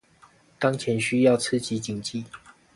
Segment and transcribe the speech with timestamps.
[0.57, 2.23] 當前需要刺激經濟